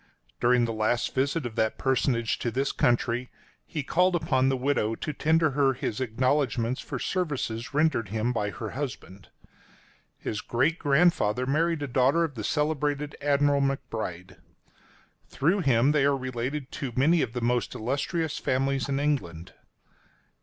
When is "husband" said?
8.71-9.29